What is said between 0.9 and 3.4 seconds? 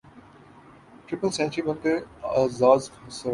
triple century بن کا اعزاز صرف